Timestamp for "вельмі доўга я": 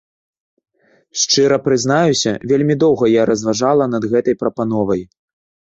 2.53-3.29